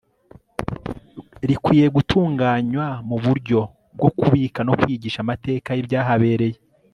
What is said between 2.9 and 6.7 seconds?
mu buryo bwo kubika no kwigisha amateka y'ibyahabereye